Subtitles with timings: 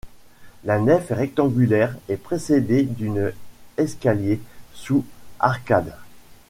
[0.63, 3.31] La nef est rectangulaire et précédée d'une
[3.77, 4.41] escalier
[4.73, 5.05] sous
[5.39, 5.95] arcade.